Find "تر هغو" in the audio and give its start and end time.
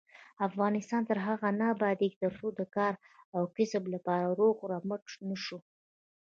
1.09-1.49